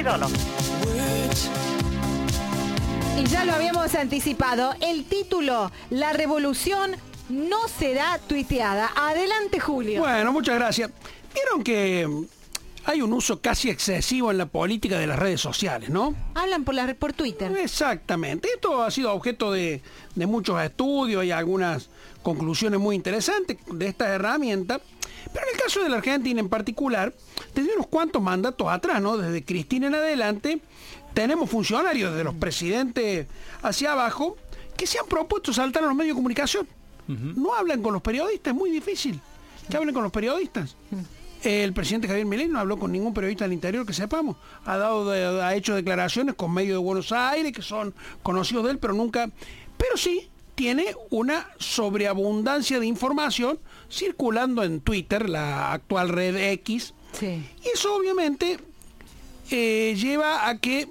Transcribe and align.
ídolo. 0.00 0.26
Y 3.18 3.24
ya 3.26 3.44
lo 3.44 3.52
habíamos 3.52 3.94
anticipado, 3.94 4.74
el 4.80 5.04
título, 5.04 5.70
La 5.90 6.12
revolución 6.12 6.96
no 7.28 7.68
será 7.68 8.18
tuiteada. 8.26 8.90
Adelante, 8.96 9.60
Julio. 9.60 10.00
Bueno, 10.00 10.32
muchas 10.32 10.56
gracias. 10.56 10.90
Vieron 11.34 11.62
que 11.62 12.06
mm, 12.06 12.24
hay 12.86 13.02
un 13.02 13.12
uso 13.12 13.40
casi 13.40 13.68
excesivo 13.68 14.30
en 14.30 14.38
la 14.38 14.46
política 14.46 14.98
de 14.98 15.06
las 15.06 15.18
redes 15.18 15.40
sociales, 15.40 15.90
¿no? 15.90 16.14
Hablan 16.34 16.64
por, 16.64 16.74
la, 16.74 16.92
por 16.94 17.12
Twitter. 17.12 17.54
Exactamente. 17.58 18.48
Esto 18.54 18.82
ha 18.82 18.90
sido 18.90 19.12
objeto 19.12 19.52
de, 19.52 19.82
de 20.14 20.26
muchos 20.26 20.60
estudios 20.62 21.24
y 21.24 21.30
algunas 21.30 21.90
conclusiones 22.22 22.80
muy 22.80 22.96
interesantes 22.96 23.58
de 23.70 23.86
esta 23.86 24.08
herramienta. 24.08 24.80
Pero 25.32 25.46
en 25.46 25.54
el 25.54 25.60
caso 25.60 25.82
de 25.82 25.88
la 25.88 25.96
Argentina 25.96 26.40
en 26.40 26.48
particular, 26.48 27.14
desde 27.54 27.74
unos 27.74 27.86
cuantos 27.86 28.22
mandatos 28.22 28.68
atrás, 28.68 29.00
¿no? 29.00 29.16
Desde 29.16 29.44
Cristina 29.44 29.88
en 29.88 29.94
adelante, 29.94 30.60
tenemos 31.14 31.50
funcionarios 31.50 32.14
de 32.14 32.24
los 32.24 32.34
presidentes 32.34 33.26
hacia 33.62 33.92
abajo 33.92 34.36
que 34.76 34.86
se 34.86 34.98
han 34.98 35.06
propuesto 35.06 35.52
saltar 35.52 35.84
a 35.84 35.86
los 35.86 35.94
medios 35.94 36.14
de 36.14 36.18
comunicación. 36.18 36.68
No 37.08 37.54
hablan 37.54 37.82
con 37.82 37.92
los 37.92 38.02
periodistas, 38.02 38.52
es 38.52 38.56
muy 38.56 38.70
difícil 38.70 39.20
que 39.68 39.76
hablen 39.76 39.92
con 39.92 40.04
los 40.04 40.12
periodistas. 40.12 40.76
El 41.42 41.72
presidente 41.72 42.06
Javier 42.06 42.26
Milei 42.26 42.48
no 42.48 42.60
habló 42.60 42.78
con 42.78 42.92
ningún 42.92 43.14
periodista 43.14 43.44
del 43.44 43.52
interior 43.52 43.84
que 43.84 43.92
sepamos. 43.92 44.36
Ha 44.64 44.76
dado, 44.76 45.10
ha 45.10 45.54
hecho 45.54 45.74
declaraciones 45.74 46.34
con 46.34 46.52
medios 46.52 46.74
de 46.74 46.84
Buenos 46.84 47.10
Aires 47.12 47.52
que 47.52 47.62
son 47.62 47.94
conocidos 48.22 48.64
de 48.64 48.72
él, 48.72 48.78
pero 48.78 48.92
nunca. 48.92 49.30
Pero 49.76 49.96
sí 49.96 50.30
tiene 50.60 50.94
una 51.08 51.48
sobreabundancia 51.56 52.78
de 52.78 52.86
información 52.86 53.58
circulando 53.90 54.62
en 54.62 54.82
Twitter, 54.82 55.26
la 55.26 55.72
actual 55.72 56.10
red 56.10 56.36
X. 56.36 56.92
Sí. 57.18 57.42
Y 57.64 57.68
eso 57.72 57.96
obviamente 57.96 58.58
eh, 59.50 59.96
lleva 59.96 60.50
a 60.50 60.58
que 60.58 60.86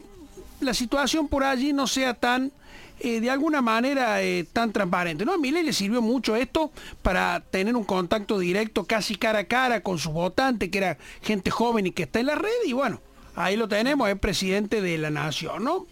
la 0.59 0.73
situación 0.73 1.27
por 1.27 1.43
allí 1.43 1.71
no 1.71 1.85
sea 1.85 2.15
tan, 2.15 2.51
eh, 2.99 3.21
de 3.21 3.29
alguna 3.29 3.61
manera, 3.61 4.23
eh, 4.23 4.43
tan 4.51 4.73
transparente. 4.73 5.23
¿no? 5.23 5.33
A 5.33 5.37
Milei 5.37 5.61
le 5.61 5.73
sirvió 5.73 6.01
mucho 6.01 6.35
esto 6.35 6.71
para 7.03 7.41
tener 7.51 7.75
un 7.75 7.83
contacto 7.83 8.39
directo, 8.39 8.85
casi 8.85 9.17
cara 9.17 9.37
a 9.37 9.43
cara 9.43 9.83
con 9.83 9.99
sus 9.99 10.11
votantes, 10.11 10.69
que 10.69 10.79
era 10.79 10.97
gente 11.21 11.51
joven 11.51 11.85
y 11.85 11.91
que 11.91 12.03
está 12.03 12.19
en 12.19 12.25
la 12.25 12.33
red, 12.33 12.49
y 12.65 12.73
bueno, 12.73 13.01
ahí 13.39 13.55
lo 13.55 13.67
tenemos, 13.69 14.09
es 14.09 14.19
presidente 14.19 14.81
de 14.81 14.97
la 14.97 15.09
nación, 15.09 15.63
¿no? 15.63 15.87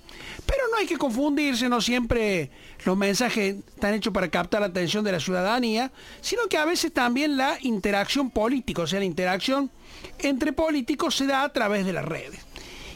Pero 0.45 0.64
no 0.70 0.78
hay 0.78 0.86
que 0.86 0.98
confundirse, 0.98 1.70
no 1.70 1.80
siempre 1.80 2.52
los 2.84 2.98
mensajes 2.98 3.56
están 3.73 3.94
hechos 3.94 4.14
para 4.14 4.30
captar 4.30 4.62
la 4.62 4.67
atención 4.67 5.03
de 5.03 5.14
la 5.14 5.20
ciudadanía, 5.20 5.92
sino 6.22 6.48
que 6.48 6.58
a 6.58 6.66
veces 6.66 6.92
también 6.92 7.38
la 7.38 7.58
interacción 7.62 8.30
política, 8.30 8.81
o 8.81 8.88
sea, 8.88 9.00
la 9.00 9.06
interacción 9.06 9.72
entre 10.20 10.52
políticos 10.52 11.16
se 11.16 11.25
da 11.25 11.44
a 11.44 11.53
través 11.53 11.86
de 11.86 11.94
las 11.94 12.03
redes. 12.03 12.40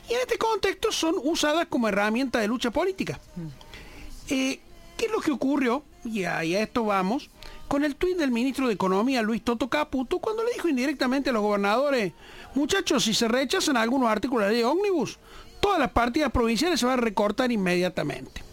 Y 0.10 0.14
en 0.14 0.20
este 0.20 0.38
contexto 0.38 0.92
son 0.92 1.16
usadas 1.24 1.68
como 1.70 1.88
herramienta 1.88 2.40
de 2.40 2.50
lucha 2.50 2.72
política. 2.72 3.20
Eh, 4.30 4.60
¿Qué 4.98 5.06
es 5.06 5.12
lo 5.12 5.22
que 5.22 5.32
ocurrió? 5.32 5.84
Y 6.04 6.26
a, 6.26 6.44
y 6.44 6.56
a 6.56 6.62
esto 6.62 6.84
vamos. 6.84 7.30
Con 7.72 7.86
el 7.86 7.96
tuit 7.96 8.18
del 8.18 8.32
ministro 8.32 8.68
de 8.68 8.74
Economía, 8.74 9.22
Luis 9.22 9.46
Toto 9.46 9.70
Caputo, 9.70 10.20
cuando 10.20 10.44
le 10.44 10.52
dijo 10.52 10.68
indirectamente 10.68 11.30
a 11.30 11.34
los 11.34 11.42
gobernadores, 11.42 12.12
muchachos, 12.54 13.06
si 13.06 13.14
se 13.14 13.30
rechazan 13.30 13.78
algunos 13.78 14.10
artículos 14.10 14.50
de 14.50 14.66
ómnibus, 14.66 15.20
todas 15.62 15.80
las 15.80 15.90
partidas 15.92 16.34
provinciales 16.34 16.82
se 16.82 16.86
van 16.86 17.00
a 17.00 17.02
recortar 17.02 17.50
inmediatamente. 17.50 18.44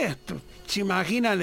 Esto, 0.00 0.40
se 0.66 0.80
imaginan 0.80 1.40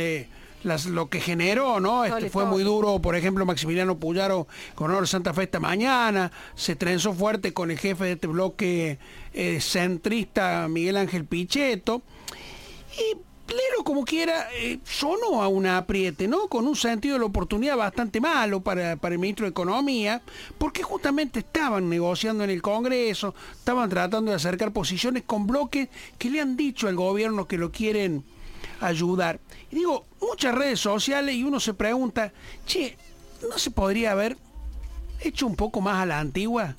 las, 0.64 0.86
lo 0.88 1.10
que 1.10 1.22
generó, 1.22 1.80
¿no? 1.80 2.04
Este 2.04 2.30
fue 2.30 2.44
muy 2.44 2.64
duro, 2.64 3.00
por 3.02 3.16
ejemplo, 3.16 3.46
Maximiliano 3.46 3.98
Puyaro, 3.98 4.46
gobernador 4.76 5.06
de 5.06 5.08
Santa 5.08 5.34
Fe 5.34 5.44
esta 5.44 5.62
mañana, 5.62 6.34
se 6.56 6.76
trenzó 6.76 7.14
fuerte 7.14 7.54
con 7.54 7.72
el 7.72 7.80
jefe 7.80 8.04
de 8.04 8.12
este 8.12 8.28
bloque 8.28 9.00
eh, 9.34 9.62
centrista, 9.62 10.68
Miguel 10.68 10.98
Ángel 10.98 11.24
Pichetto. 11.24 12.02
Y 12.98 13.27
Lero, 13.48 13.84
como 13.84 14.04
quiera, 14.04 14.48
eh, 14.54 14.80
sonó 14.84 15.42
a 15.42 15.48
un 15.48 15.66
apriete, 15.66 16.28
¿no? 16.28 16.48
Con 16.48 16.68
un 16.68 16.76
sentido 16.76 17.14
de 17.14 17.20
la 17.20 17.26
oportunidad 17.26 17.78
bastante 17.78 18.20
malo 18.20 18.62
para, 18.62 18.98
para 18.98 19.16
el 19.16 19.20
ministro 19.20 19.46
de 19.46 19.52
Economía, 19.52 20.22
porque 20.58 20.84
justamente 20.84 21.40
estaban 21.40 21.90
negociando 21.90 22.44
en 22.44 22.50
el 22.50 22.62
Congreso, 22.62 23.34
estaban 23.54 23.90
tratando 23.90 24.32
de 24.32 24.36
acercar 24.36 24.74
posiciones 24.74 25.24
con 25.26 25.48
bloques 25.48 25.88
que 26.18 26.30
le 26.30 26.42
han 26.42 26.58
dicho 26.58 26.88
al 26.88 26.96
gobierno 26.96 27.48
que 27.48 27.58
lo 27.58 27.72
quieren 27.72 28.26
ayudar. 28.82 29.40
Y 29.72 29.78
digo, 29.78 30.06
muchas 30.22 30.54
redes 30.54 30.80
sociales 30.80 31.36
y 31.36 31.44
uno 31.44 31.60
se 31.60 31.74
pregunta, 31.74 32.34
che, 32.66 32.98
¿no 33.50 33.58
se 33.58 33.72
podría 33.72 34.12
haber 34.12 34.38
hecho 35.22 35.48
un 35.48 35.56
poco 35.56 35.80
más 35.80 36.04
a 36.04 36.06
la 36.06 36.20
antigua? 36.20 36.76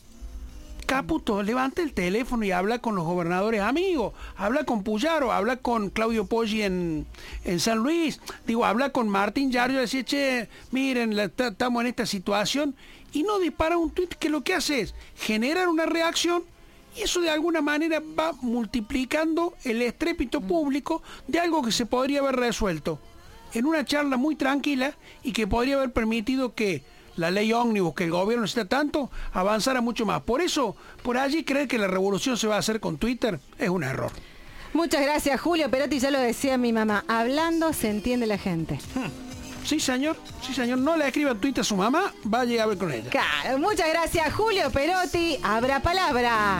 Caputo, 0.88 1.42
levanta 1.42 1.82
el 1.82 1.92
teléfono 1.92 2.46
y 2.46 2.50
habla 2.50 2.78
con 2.78 2.94
los 2.94 3.04
gobernadores 3.04 3.60
amigos, 3.60 4.14
habla 4.38 4.64
con 4.64 4.82
Puyaro, 4.82 5.32
habla 5.32 5.58
con 5.58 5.90
Claudio 5.90 6.24
Poggi 6.24 6.62
en, 6.62 7.04
en 7.44 7.60
San 7.60 7.76
Luis, 7.76 8.22
digo, 8.46 8.64
habla 8.64 8.88
con 8.88 9.06
Martín 9.06 9.52
Yario 9.52 9.76
y 9.76 9.80
decir, 9.82 10.06
che, 10.06 10.48
miren, 10.70 11.12
estamos 11.18 11.82
en 11.82 11.88
esta 11.88 12.06
situación, 12.06 12.74
y 13.12 13.22
no 13.22 13.38
dispara 13.38 13.76
un 13.76 13.90
tuit 13.90 14.14
que 14.14 14.30
lo 14.30 14.42
que 14.42 14.54
hace 14.54 14.80
es 14.80 14.94
generar 15.14 15.68
una 15.68 15.84
reacción 15.84 16.42
y 16.96 17.02
eso 17.02 17.20
de 17.20 17.28
alguna 17.28 17.60
manera 17.60 18.00
va 18.18 18.32
multiplicando 18.40 19.52
el 19.64 19.82
estrépito 19.82 20.40
público 20.40 21.02
de 21.26 21.38
algo 21.38 21.62
que 21.62 21.70
se 21.70 21.84
podría 21.84 22.20
haber 22.20 22.36
resuelto 22.36 22.98
en 23.52 23.66
una 23.66 23.84
charla 23.84 24.16
muy 24.16 24.36
tranquila 24.36 24.94
y 25.22 25.32
que 25.32 25.46
podría 25.46 25.76
haber 25.76 25.92
permitido 25.92 26.54
que 26.54 26.82
la 27.18 27.30
ley 27.30 27.52
ómnibus 27.52 27.94
que 27.94 28.04
el 28.04 28.10
gobierno 28.10 28.42
necesita 28.42 28.68
tanto 28.68 29.10
avanzara 29.32 29.80
mucho 29.80 30.06
más. 30.06 30.22
Por 30.22 30.40
eso, 30.40 30.76
por 31.02 31.18
allí 31.18 31.44
creer 31.44 31.68
que 31.68 31.78
la 31.78 31.88
revolución 31.88 32.36
se 32.36 32.46
va 32.46 32.56
a 32.56 32.58
hacer 32.58 32.80
con 32.80 32.96
Twitter 32.96 33.40
es 33.58 33.68
un 33.68 33.84
error. 33.84 34.12
Muchas 34.72 35.02
gracias, 35.02 35.40
Julio 35.40 35.70
Perotti. 35.70 35.98
Ya 35.98 36.10
lo 36.10 36.18
decía 36.18 36.56
mi 36.56 36.72
mamá. 36.72 37.04
Hablando 37.08 37.72
se 37.72 37.90
entiende 37.90 38.26
la 38.26 38.38
gente. 38.38 38.78
Sí, 39.64 39.80
señor, 39.80 40.16
sí, 40.40 40.54
señor, 40.54 40.78
no 40.78 40.96
le 40.96 41.08
escriba 41.08 41.34
tweet 41.34 41.54
a 41.58 41.64
su 41.64 41.76
mamá, 41.76 42.14
vaya 42.24 42.62
a 42.62 42.66
ver 42.66 42.78
con 42.78 42.90
ella. 42.90 43.10
Claro, 43.10 43.58
muchas 43.58 43.88
gracias, 43.88 44.32
Julio 44.32 44.70
Perotti. 44.70 45.38
Abra 45.42 45.80
palabra. 45.80 46.58